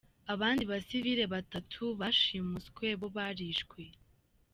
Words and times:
Abandi 0.33 0.63
basivili 0.71 1.23
batatu 1.33 1.83
bashimuswe 1.99 2.87
bo 2.99 3.07
barishwe. 3.15 3.81